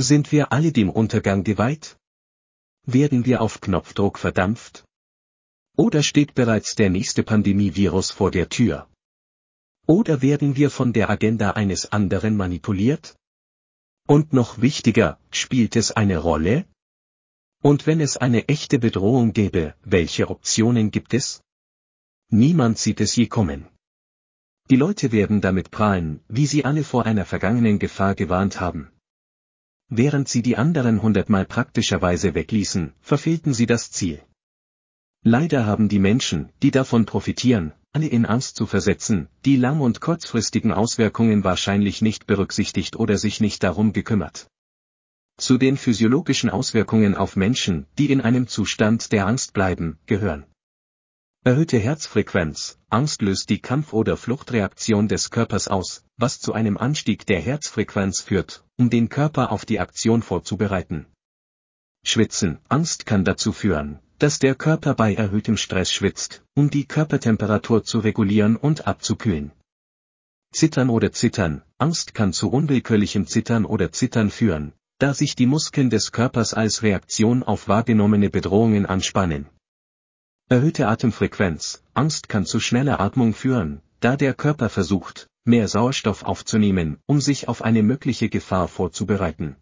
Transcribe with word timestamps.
Sind 0.00 0.30
wir 0.30 0.52
alle 0.52 0.70
dem 0.70 0.90
Untergang 0.90 1.42
geweiht? 1.42 1.98
Werden 2.86 3.26
wir 3.26 3.42
auf 3.42 3.60
Knopfdruck 3.60 4.16
verdampft? 4.16 4.84
Oder 5.76 6.04
steht 6.04 6.34
bereits 6.34 6.76
der 6.76 6.88
nächste 6.88 7.24
Pandemievirus 7.24 8.12
vor 8.12 8.30
der 8.30 8.48
Tür? 8.48 8.88
Oder 9.86 10.22
werden 10.22 10.54
wir 10.54 10.70
von 10.70 10.92
der 10.92 11.10
Agenda 11.10 11.50
eines 11.50 11.90
anderen 11.90 12.36
manipuliert? 12.36 13.16
Und 14.06 14.32
noch 14.32 14.60
wichtiger, 14.60 15.18
spielt 15.32 15.74
es 15.74 15.90
eine 15.90 16.18
Rolle? 16.18 16.64
Und 17.60 17.88
wenn 17.88 18.00
es 18.00 18.16
eine 18.16 18.46
echte 18.46 18.78
Bedrohung 18.78 19.32
gäbe, 19.32 19.74
welche 19.82 20.30
Optionen 20.30 20.92
gibt 20.92 21.12
es? 21.12 21.42
Niemand 22.30 22.78
sieht 22.78 23.00
es 23.00 23.16
je 23.16 23.26
kommen. 23.26 23.66
Die 24.70 24.76
Leute 24.76 25.10
werden 25.10 25.40
damit 25.40 25.72
prahlen, 25.72 26.20
wie 26.28 26.46
sie 26.46 26.64
alle 26.64 26.84
vor 26.84 27.04
einer 27.04 27.24
vergangenen 27.24 27.80
Gefahr 27.80 28.14
gewarnt 28.14 28.60
haben. 28.60 28.92
Während 29.90 30.28
sie 30.28 30.42
die 30.42 30.56
anderen 30.56 31.00
hundertmal 31.00 31.46
praktischerweise 31.46 32.34
wegließen, 32.34 32.92
verfehlten 33.00 33.54
sie 33.54 33.66
das 33.66 33.90
Ziel. 33.90 34.20
Leider 35.22 35.64
haben 35.64 35.88
die 35.88 35.98
Menschen, 35.98 36.50
die 36.62 36.70
davon 36.70 37.06
profitieren, 37.06 37.72
alle 37.92 38.06
in 38.06 38.26
Angst 38.26 38.56
zu 38.56 38.66
versetzen, 38.66 39.28
die 39.44 39.56
lang- 39.56 39.80
und 39.80 40.00
kurzfristigen 40.00 40.72
Auswirkungen 40.72 41.42
wahrscheinlich 41.42 42.02
nicht 42.02 42.26
berücksichtigt 42.26 42.96
oder 42.96 43.16
sich 43.16 43.40
nicht 43.40 43.62
darum 43.62 43.92
gekümmert. 43.92 44.48
Zu 45.38 45.56
den 45.56 45.76
physiologischen 45.76 46.50
Auswirkungen 46.50 47.14
auf 47.14 47.36
Menschen, 47.36 47.86
die 47.96 48.10
in 48.10 48.20
einem 48.20 48.46
Zustand 48.46 49.10
der 49.12 49.26
Angst 49.26 49.54
bleiben, 49.54 49.98
gehören 50.06 50.44
Erhöhte 51.44 51.78
Herzfrequenz, 51.78 52.78
Angst 52.90 53.22
löst 53.22 53.48
die 53.48 53.60
Kampf- 53.60 53.94
oder 53.94 54.16
Fluchtreaktion 54.16 55.08
des 55.08 55.30
Körpers 55.30 55.68
aus, 55.68 56.04
was 56.18 56.40
zu 56.40 56.52
einem 56.52 56.76
Anstieg 56.76 57.24
der 57.26 57.40
Herzfrequenz 57.40 58.20
führt, 58.20 58.64
um 58.76 58.90
den 58.90 59.08
Körper 59.08 59.50
auf 59.50 59.64
die 59.64 59.80
Aktion 59.80 60.20
vorzubereiten. 60.20 61.06
Schwitzen, 62.04 62.58
Angst 62.68 63.06
kann 63.06 63.24
dazu 63.24 63.52
führen, 63.52 64.00
dass 64.18 64.40
der 64.40 64.56
Körper 64.56 64.94
bei 64.94 65.14
erhöhtem 65.14 65.56
Stress 65.56 65.92
schwitzt, 65.92 66.42
um 66.54 66.70
die 66.70 66.86
Körpertemperatur 66.86 67.82
zu 67.82 68.00
regulieren 68.00 68.56
und 68.56 68.86
abzukühlen. 68.86 69.52
Zittern 70.52 70.90
oder 70.90 71.12
Zittern, 71.12 71.62
Angst 71.78 72.14
kann 72.14 72.32
zu 72.32 72.50
unwillkürlichem 72.50 73.26
Zittern 73.26 73.64
oder 73.64 73.92
Zittern 73.92 74.30
führen, 74.30 74.72
da 74.98 75.14
sich 75.14 75.36
die 75.36 75.46
Muskeln 75.46 75.88
des 75.88 76.10
Körpers 76.12 76.52
als 76.52 76.82
Reaktion 76.82 77.42
auf 77.42 77.68
wahrgenommene 77.68 78.28
Bedrohungen 78.28 78.84
anspannen. 78.84 79.46
Erhöhte 80.50 80.88
Atemfrequenz, 80.88 81.82
Angst 81.92 82.30
kann 82.30 82.46
zu 82.46 82.58
schneller 82.58 83.00
Atmung 83.00 83.34
führen, 83.34 83.82
da 84.00 84.16
der 84.16 84.32
Körper 84.32 84.70
versucht, 84.70 85.28
mehr 85.44 85.68
Sauerstoff 85.68 86.22
aufzunehmen, 86.22 86.96
um 87.04 87.20
sich 87.20 87.48
auf 87.48 87.60
eine 87.60 87.82
mögliche 87.82 88.30
Gefahr 88.30 88.66
vorzubereiten. 88.66 89.56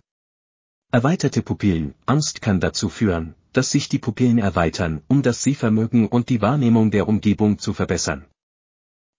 Erweiterte 0.93 1.43
Pupillen, 1.43 1.97
Angst 2.07 2.41
kann 2.41 2.61
dazu 2.61 2.89
führen, 2.89 3.35
dass 3.53 3.73
sich 3.73 3.89
die 3.89 3.99
Pupillen 3.99 4.39
erweitern, 4.39 5.03
um 5.09 5.23
das 5.23 5.43
Sehvermögen 5.43 6.07
und 6.07 6.29
die 6.29 6.41
Wahrnehmung 6.41 6.93
der 6.93 7.09
Umgebung 7.09 7.59
zu 7.59 7.73
verbessern. 7.73 8.25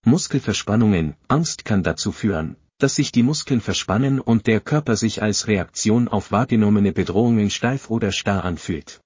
Muskelverspannungen, 0.06 1.16
Angst 1.28 1.66
kann 1.66 1.82
dazu 1.82 2.12
führen, 2.12 2.56
dass 2.78 2.94
sich 2.94 3.12
die 3.12 3.22
Muskeln 3.22 3.60
verspannen 3.60 4.20
und 4.20 4.46
der 4.46 4.60
Körper 4.60 4.96
sich 4.96 5.20
als 5.20 5.48
Reaktion 5.48 6.08
auf 6.08 6.32
wahrgenommene 6.32 6.92
Bedrohungen 6.92 7.50
steif 7.50 7.90
oder 7.90 8.10
starr 8.10 8.44
anfühlt. 8.44 9.02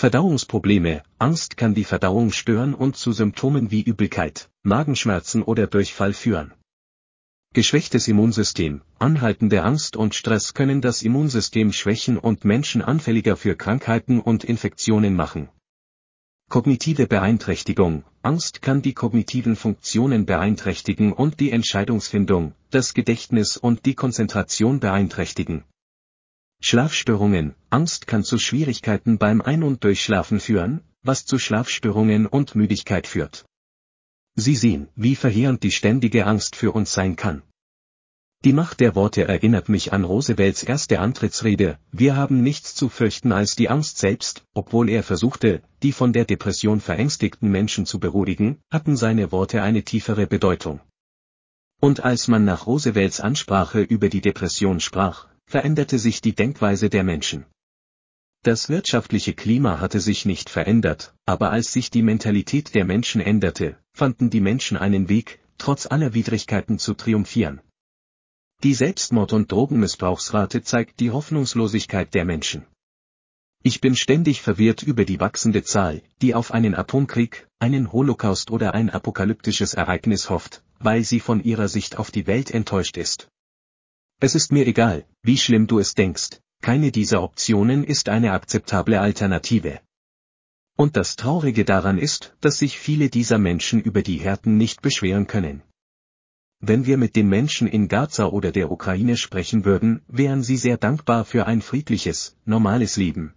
Verdauungsprobleme, 0.00 1.02
Angst 1.18 1.58
kann 1.58 1.74
die 1.74 1.84
Verdauung 1.84 2.32
stören 2.32 2.72
und 2.72 2.96
zu 2.96 3.12
Symptomen 3.12 3.70
wie 3.70 3.82
Übelkeit, 3.82 4.48
Magenschmerzen 4.62 5.42
oder 5.42 5.66
Durchfall 5.66 6.14
führen. 6.14 6.54
Geschwächtes 7.52 8.08
Immunsystem, 8.08 8.80
anhaltende 8.98 9.62
Angst 9.62 9.96
und 9.96 10.14
Stress 10.14 10.54
können 10.54 10.80
das 10.80 11.02
Immunsystem 11.02 11.74
schwächen 11.74 12.16
und 12.16 12.46
Menschen 12.46 12.80
anfälliger 12.80 13.36
für 13.36 13.56
Krankheiten 13.56 14.20
und 14.20 14.42
Infektionen 14.42 15.14
machen. 15.14 15.50
Kognitive 16.48 17.06
Beeinträchtigung, 17.06 18.04
Angst 18.22 18.62
kann 18.62 18.80
die 18.80 18.94
kognitiven 18.94 19.54
Funktionen 19.54 20.24
beeinträchtigen 20.24 21.12
und 21.12 21.40
die 21.40 21.50
Entscheidungsfindung, 21.50 22.54
das 22.70 22.94
Gedächtnis 22.94 23.58
und 23.58 23.84
die 23.84 23.96
Konzentration 23.96 24.80
beeinträchtigen. 24.80 25.64
Schlafstörungen, 26.62 27.54
Angst 27.70 28.06
kann 28.06 28.22
zu 28.22 28.38
Schwierigkeiten 28.38 29.16
beim 29.16 29.40
Ein- 29.40 29.62
und 29.62 29.82
Durchschlafen 29.82 30.40
führen, 30.40 30.82
was 31.02 31.24
zu 31.24 31.38
Schlafstörungen 31.38 32.26
und 32.26 32.54
Müdigkeit 32.54 33.06
führt. 33.06 33.46
Sie 34.34 34.54
sehen, 34.56 34.88
wie 34.94 35.16
verheerend 35.16 35.62
die 35.62 35.70
ständige 35.70 36.26
Angst 36.26 36.56
für 36.56 36.72
uns 36.72 36.92
sein 36.92 37.16
kann. 37.16 37.42
Die 38.44 38.52
Macht 38.52 38.80
der 38.80 38.94
Worte 38.94 39.26
erinnert 39.26 39.68
mich 39.68 39.92
an 39.92 40.04
Roosevelts 40.04 40.62
erste 40.62 41.00
Antrittsrede, 41.00 41.78
wir 41.92 42.16
haben 42.16 42.42
nichts 42.42 42.74
zu 42.74 42.88
fürchten 42.88 43.32
als 43.32 43.56
die 43.56 43.68
Angst 43.68 43.98
selbst, 43.98 44.44
obwohl 44.54 44.88
er 44.90 45.02
versuchte, 45.02 45.62
die 45.82 45.92
von 45.92 46.12
der 46.12 46.26
Depression 46.26 46.80
verängstigten 46.80 47.50
Menschen 47.50 47.84
zu 47.86 48.00
beruhigen, 48.00 48.58
hatten 48.70 48.96
seine 48.96 49.32
Worte 49.32 49.62
eine 49.62 49.82
tiefere 49.82 50.26
Bedeutung. 50.26 50.80
Und 51.80 52.04
als 52.04 52.28
man 52.28 52.44
nach 52.44 52.66
Roosevelts 52.66 53.20
Ansprache 53.20 53.80
über 53.80 54.10
die 54.10 54.20
Depression 54.20 54.80
sprach, 54.80 55.29
veränderte 55.50 55.98
sich 55.98 56.20
die 56.20 56.32
Denkweise 56.32 56.88
der 56.90 57.02
Menschen. 57.02 57.44
Das 58.44 58.68
wirtschaftliche 58.68 59.34
Klima 59.34 59.80
hatte 59.80 59.98
sich 59.98 60.24
nicht 60.24 60.48
verändert, 60.48 61.12
aber 61.26 61.50
als 61.50 61.72
sich 61.72 61.90
die 61.90 62.02
Mentalität 62.02 62.72
der 62.76 62.84
Menschen 62.84 63.20
änderte, 63.20 63.76
fanden 63.92 64.30
die 64.30 64.40
Menschen 64.40 64.76
einen 64.78 65.08
Weg, 65.08 65.40
trotz 65.58 65.86
aller 65.86 66.14
Widrigkeiten 66.14 66.78
zu 66.78 66.94
triumphieren. 66.94 67.60
Die 68.62 68.74
Selbstmord- 68.74 69.32
und 69.32 69.50
Drogenmissbrauchsrate 69.50 70.62
zeigt 70.62 71.00
die 71.00 71.10
Hoffnungslosigkeit 71.10 72.14
der 72.14 72.24
Menschen. 72.24 72.64
Ich 73.64 73.80
bin 73.80 73.96
ständig 73.96 74.42
verwirrt 74.42 74.84
über 74.84 75.04
die 75.04 75.18
wachsende 75.18 75.64
Zahl, 75.64 76.00
die 76.22 76.36
auf 76.36 76.52
einen 76.52 76.76
Atomkrieg, 76.76 77.48
einen 77.58 77.90
Holocaust 77.92 78.52
oder 78.52 78.72
ein 78.74 78.88
apokalyptisches 78.88 79.74
Ereignis 79.74 80.30
hofft, 80.30 80.62
weil 80.78 81.02
sie 81.02 81.18
von 81.18 81.42
ihrer 81.42 81.66
Sicht 81.66 81.98
auf 81.98 82.12
die 82.12 82.28
Welt 82.28 82.52
enttäuscht 82.52 82.96
ist. 82.96 83.29
Es 84.22 84.34
ist 84.34 84.52
mir 84.52 84.66
egal, 84.66 85.06
wie 85.22 85.38
schlimm 85.38 85.66
du 85.66 85.78
es 85.78 85.94
denkst, 85.94 86.40
keine 86.60 86.92
dieser 86.92 87.22
Optionen 87.22 87.84
ist 87.84 88.10
eine 88.10 88.32
akzeptable 88.32 89.00
Alternative. 89.00 89.80
Und 90.76 90.98
das 90.98 91.16
Traurige 91.16 91.64
daran 91.64 91.96
ist, 91.96 92.36
dass 92.42 92.58
sich 92.58 92.78
viele 92.78 93.08
dieser 93.08 93.38
Menschen 93.38 93.80
über 93.80 94.02
die 94.02 94.18
Härten 94.18 94.58
nicht 94.58 94.82
beschweren 94.82 95.26
können. 95.26 95.62
Wenn 96.60 96.84
wir 96.84 96.98
mit 96.98 97.16
den 97.16 97.28
Menschen 97.28 97.66
in 97.66 97.88
Gaza 97.88 98.26
oder 98.26 98.52
der 98.52 98.70
Ukraine 98.70 99.16
sprechen 99.16 99.64
würden, 99.64 100.02
wären 100.06 100.42
sie 100.42 100.58
sehr 100.58 100.76
dankbar 100.76 101.24
für 101.24 101.46
ein 101.46 101.62
friedliches, 101.62 102.36
normales 102.44 102.98
Leben. 102.98 103.34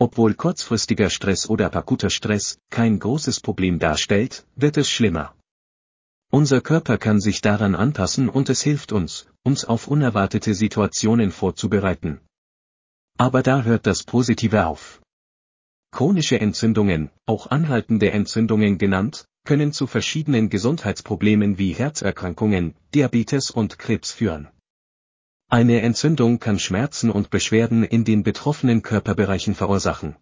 Obwohl 0.00 0.34
kurzfristiger 0.34 1.10
Stress 1.10 1.48
oder 1.48 1.74
akuter 1.74 2.10
Stress 2.10 2.58
kein 2.70 2.98
großes 2.98 3.38
Problem 3.40 3.78
darstellt, 3.78 4.44
wird 4.56 4.76
es 4.76 4.90
schlimmer. 4.90 5.36
Unser 6.36 6.60
Körper 6.60 6.98
kann 6.98 7.18
sich 7.18 7.40
daran 7.40 7.74
anpassen 7.74 8.28
und 8.28 8.50
es 8.50 8.60
hilft 8.60 8.92
uns, 8.92 9.26
uns 9.42 9.64
auf 9.64 9.88
unerwartete 9.88 10.52
Situationen 10.52 11.30
vorzubereiten. 11.30 12.20
Aber 13.16 13.42
da 13.42 13.62
hört 13.62 13.86
das 13.86 14.02
Positive 14.02 14.66
auf. 14.66 15.00
Chronische 15.92 16.38
Entzündungen, 16.38 17.08
auch 17.24 17.46
anhaltende 17.46 18.10
Entzündungen 18.10 18.76
genannt, 18.76 19.24
können 19.46 19.72
zu 19.72 19.86
verschiedenen 19.86 20.50
Gesundheitsproblemen 20.50 21.56
wie 21.56 21.72
Herzerkrankungen, 21.72 22.74
Diabetes 22.94 23.50
und 23.50 23.78
Krebs 23.78 24.12
führen. 24.12 24.48
Eine 25.48 25.80
Entzündung 25.80 26.38
kann 26.38 26.58
Schmerzen 26.58 27.10
und 27.10 27.30
Beschwerden 27.30 27.82
in 27.82 28.04
den 28.04 28.24
betroffenen 28.24 28.82
Körperbereichen 28.82 29.54
verursachen. 29.54 30.16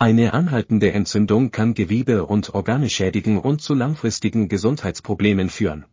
Eine 0.00 0.32
anhaltende 0.32 0.92
Entzündung 0.92 1.50
kann 1.50 1.74
Gewebe 1.74 2.24
und 2.24 2.54
Organe 2.54 2.88
schädigen 2.88 3.36
und 3.40 3.60
zu 3.60 3.74
langfristigen 3.74 4.48
Gesundheitsproblemen 4.48 5.50
führen. 5.50 5.86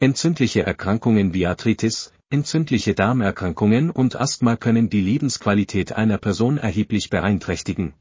Entzündliche 0.00 0.62
Erkrankungen 0.62 1.34
wie 1.34 1.46
Arthritis, 1.46 2.14
entzündliche 2.30 2.94
Darmerkrankungen 2.94 3.90
und 3.90 4.16
Asthma 4.16 4.56
können 4.56 4.88
die 4.88 5.02
Lebensqualität 5.02 5.92
einer 5.92 6.16
Person 6.16 6.56
erheblich 6.56 7.10
beeinträchtigen. 7.10 7.92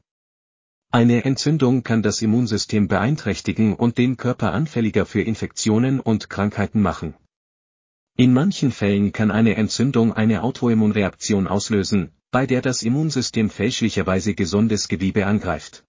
Eine 0.92 1.26
Entzündung 1.26 1.84
kann 1.84 2.02
das 2.04 2.22
Immunsystem 2.22 2.88
beeinträchtigen 2.88 3.76
und 3.76 3.98
den 3.98 4.16
Körper 4.16 4.54
anfälliger 4.54 5.06
für 5.06 5.22
Infektionen 5.22 6.00
und 6.00 6.30
Krankheiten 6.30 6.82
machen. 6.82 7.16
In 8.16 8.32
manchen 8.32 8.72
Fällen 8.72 9.12
kann 9.12 9.30
eine 9.30 9.56
Entzündung 9.56 10.14
eine 10.14 10.42
Autoimmunreaktion 10.42 11.48
auslösen, 11.48 12.14
bei 12.32 12.46
der 12.48 12.62
das 12.62 12.82
Immunsystem 12.82 13.50
fälschlicherweise 13.50 14.34
gesundes 14.34 14.88
Gewebe 14.88 15.26
angreift. 15.26 15.84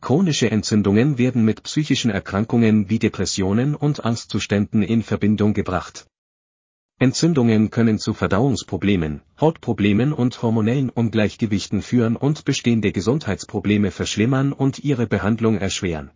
Chronische 0.00 0.50
Entzündungen 0.50 1.18
werden 1.18 1.44
mit 1.44 1.64
psychischen 1.64 2.12
Erkrankungen 2.12 2.88
wie 2.88 3.00
Depressionen 3.00 3.74
und 3.74 4.04
Angstzuständen 4.04 4.82
in 4.82 5.02
Verbindung 5.02 5.54
gebracht. 5.54 6.06
Entzündungen 7.00 7.70
können 7.70 7.98
zu 7.98 8.14
Verdauungsproblemen, 8.14 9.22
Hautproblemen 9.40 10.12
und 10.12 10.40
hormonellen 10.42 10.90
Ungleichgewichten 10.90 11.82
führen 11.82 12.14
und 12.14 12.44
bestehende 12.44 12.92
Gesundheitsprobleme 12.92 13.90
verschlimmern 13.90 14.52
und 14.52 14.78
ihre 14.78 15.08
Behandlung 15.08 15.58
erschweren. 15.58 16.10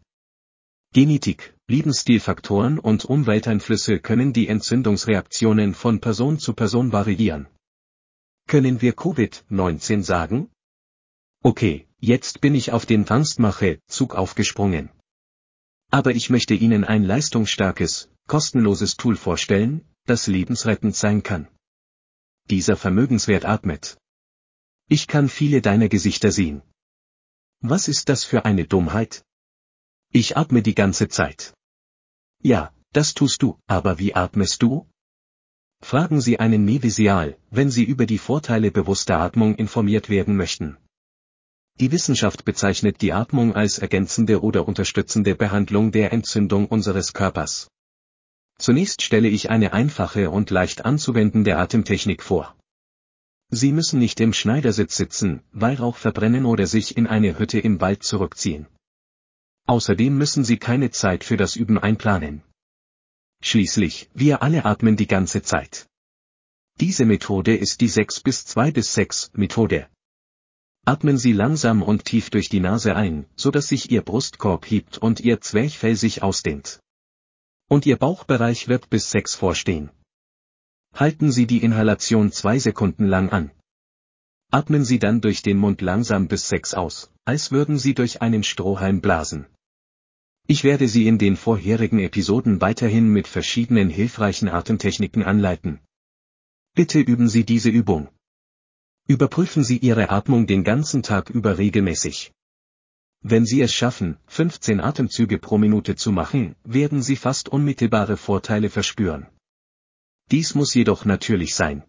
Genetik, 0.92 1.54
Lebensstilfaktoren 1.68 2.78
und 2.78 3.04
Umwelteinflüsse 3.04 3.98
können 3.98 4.32
die 4.32 4.46
Entzündungsreaktionen 4.46 5.74
von 5.74 6.00
Person 6.00 6.38
zu 6.38 6.52
Person 6.52 6.92
variieren. 6.92 7.48
Können 8.46 8.82
wir 8.82 8.94
Covid-19 8.94 10.02
sagen? 10.02 10.50
Okay, 11.42 11.88
jetzt 11.98 12.40
bin 12.40 12.54
ich 12.54 12.72
auf 12.72 12.86
den 12.86 13.06
Tanzmache-Zug 13.06 14.14
aufgesprungen. 14.14 14.90
Aber 15.90 16.12
ich 16.12 16.30
möchte 16.30 16.54
Ihnen 16.54 16.84
ein 16.84 17.04
leistungsstarkes, 17.04 18.10
kostenloses 18.26 18.96
Tool 18.96 19.16
vorstellen, 19.16 19.86
das 20.04 20.26
lebensrettend 20.26 20.96
sein 20.96 21.22
kann. 21.22 21.48
Dieser 22.50 22.76
Vermögenswert 22.76 23.44
atmet. 23.44 23.98
Ich 24.88 25.06
kann 25.06 25.28
viele 25.28 25.62
deiner 25.62 25.88
Gesichter 25.88 26.32
sehen. 26.32 26.62
Was 27.60 27.88
ist 27.88 28.08
das 28.08 28.24
für 28.24 28.44
eine 28.44 28.66
Dummheit? 28.66 29.24
Ich 30.10 30.36
atme 30.36 30.62
die 30.62 30.74
ganze 30.74 31.08
Zeit. 31.08 31.54
Ja, 32.40 32.74
das 32.92 33.14
tust 33.14 33.42
du, 33.42 33.58
aber 33.66 33.98
wie 33.98 34.14
atmest 34.14 34.62
du? 34.62 34.86
Fragen 35.82 36.20
Sie 36.20 36.38
einen 36.38 36.64
Medisial, 36.64 37.36
wenn 37.50 37.70
Sie 37.70 37.84
über 37.84 38.06
die 38.06 38.18
Vorteile 38.18 38.70
bewusster 38.70 39.18
Atmung 39.18 39.56
informiert 39.56 40.08
werden 40.08 40.36
möchten. 40.36 40.78
Die 41.80 41.90
Wissenschaft 41.90 42.44
bezeichnet 42.44 43.02
die 43.02 43.12
Atmung 43.12 43.54
als 43.54 43.78
ergänzende 43.78 44.42
oder 44.42 44.66
unterstützende 44.68 45.34
Behandlung 45.34 45.90
der 45.90 46.12
Entzündung 46.12 46.66
unseres 46.66 47.12
Körpers. 47.12 47.68
Zunächst 48.58 49.02
stelle 49.02 49.28
ich 49.28 49.50
eine 49.50 49.72
einfache 49.72 50.30
und 50.30 50.50
leicht 50.50 50.84
anzuwendende 50.84 51.56
Atemtechnik 51.56 52.22
vor. 52.22 52.56
Sie 53.50 53.72
müssen 53.72 53.98
nicht 53.98 54.20
im 54.20 54.32
Schneidersitz 54.32 54.96
sitzen, 54.96 55.42
Weihrauch 55.52 55.96
verbrennen 55.96 56.46
oder 56.46 56.66
sich 56.66 56.96
in 56.96 57.06
eine 57.06 57.38
Hütte 57.38 57.58
im 57.58 57.80
Wald 57.80 58.02
zurückziehen. 58.02 58.66
Außerdem 59.66 60.16
müssen 60.16 60.44
Sie 60.44 60.58
keine 60.58 60.90
Zeit 60.90 61.24
für 61.24 61.36
das 61.36 61.56
Üben 61.56 61.78
einplanen. 61.78 62.42
Schließlich, 63.42 64.08
wir 64.14 64.40
alle 64.42 64.64
atmen 64.64 64.96
die 64.96 65.08
ganze 65.08 65.42
Zeit. 65.42 65.86
Diese 66.80 67.04
Methode 67.04 67.56
ist 67.56 67.80
die 67.80 67.88
6 67.88 68.20
bis 68.20 68.46
2 68.46 68.70
bis 68.70 68.94
6 68.94 69.32
Methode. 69.34 69.88
Atmen 70.84 71.18
Sie 71.18 71.32
langsam 71.32 71.82
und 71.82 72.04
tief 72.04 72.30
durch 72.30 72.48
die 72.48 72.60
Nase 72.60 72.94
ein, 72.94 73.26
so 73.36 73.50
dass 73.50 73.68
sich 73.68 73.90
Ihr 73.90 74.02
Brustkorb 74.02 74.70
hebt 74.70 74.98
und 74.98 75.20
Ihr 75.20 75.40
Zwerchfell 75.40 75.96
sich 75.96 76.22
ausdehnt. 76.22 76.80
Und 77.68 77.84
Ihr 77.84 77.96
Bauchbereich 77.96 78.68
wird 78.68 78.90
bis 78.90 79.10
6 79.10 79.34
vorstehen. 79.34 79.90
Halten 80.94 81.32
Sie 81.32 81.46
die 81.46 81.62
Inhalation 81.62 82.30
zwei 82.30 82.58
Sekunden 82.58 83.06
lang 83.06 83.30
an. 83.30 83.50
Atmen 84.50 84.84
Sie 84.84 84.98
dann 84.98 85.20
durch 85.20 85.42
den 85.42 85.56
Mund 85.56 85.80
langsam 85.80 86.28
bis 86.28 86.48
6 86.48 86.74
aus, 86.74 87.10
als 87.24 87.50
würden 87.50 87.78
Sie 87.78 87.94
durch 87.94 88.22
einen 88.22 88.44
Strohhalm 88.44 89.00
blasen. 89.00 89.46
Ich 90.52 90.64
werde 90.64 90.86
Sie 90.86 91.06
in 91.06 91.16
den 91.16 91.36
vorherigen 91.36 91.98
Episoden 91.98 92.60
weiterhin 92.60 93.08
mit 93.08 93.26
verschiedenen 93.26 93.88
hilfreichen 93.88 94.50
Atemtechniken 94.50 95.22
anleiten. 95.22 95.80
Bitte 96.74 97.00
üben 97.00 97.30
Sie 97.30 97.44
diese 97.46 97.70
Übung. 97.70 98.10
Überprüfen 99.08 99.64
Sie 99.64 99.78
Ihre 99.78 100.10
Atmung 100.10 100.46
den 100.46 100.62
ganzen 100.62 101.02
Tag 101.02 101.30
über 101.30 101.56
regelmäßig. 101.56 102.32
Wenn 103.22 103.46
Sie 103.46 103.62
es 103.62 103.72
schaffen, 103.72 104.18
15 104.26 104.82
Atemzüge 104.82 105.38
pro 105.38 105.56
Minute 105.56 105.96
zu 105.96 106.12
machen, 106.12 106.54
werden 106.64 107.00
Sie 107.00 107.16
fast 107.16 107.48
unmittelbare 107.48 108.18
Vorteile 108.18 108.68
verspüren. 108.68 109.28
Dies 110.30 110.54
muss 110.54 110.74
jedoch 110.74 111.06
natürlich 111.06 111.54
sein. 111.54 111.82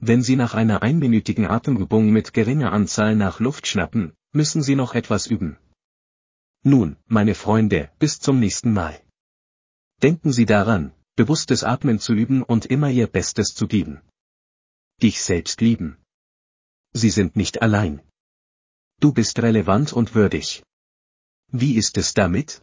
Wenn 0.00 0.22
Sie 0.22 0.34
nach 0.34 0.54
einer 0.54 0.82
einminütigen 0.82 1.46
Atemübung 1.46 2.10
mit 2.10 2.34
geringer 2.34 2.72
Anzahl 2.72 3.14
nach 3.14 3.38
Luft 3.38 3.68
schnappen, 3.68 4.14
müssen 4.32 4.60
Sie 4.60 4.74
noch 4.74 4.96
etwas 4.96 5.28
üben. 5.28 5.56
Nun, 6.62 6.96
meine 7.06 7.34
Freunde, 7.34 7.90
bis 7.98 8.20
zum 8.20 8.38
nächsten 8.38 8.72
Mal. 8.72 9.00
Denken 10.02 10.32
Sie 10.32 10.46
daran, 10.46 10.92
bewusstes 11.16 11.64
Atmen 11.64 11.98
zu 11.98 12.12
üben 12.12 12.42
und 12.42 12.66
immer 12.66 12.90
Ihr 12.90 13.06
Bestes 13.06 13.54
zu 13.54 13.66
geben. 13.66 14.00
Dich 15.02 15.22
selbst 15.22 15.60
lieben. 15.62 15.96
Sie 16.92 17.10
sind 17.10 17.36
nicht 17.36 17.62
allein. 17.62 18.02
Du 19.00 19.12
bist 19.12 19.38
relevant 19.38 19.94
und 19.94 20.14
würdig. 20.14 20.62
Wie 21.48 21.76
ist 21.76 21.96
es 21.96 22.12
damit? 22.12 22.60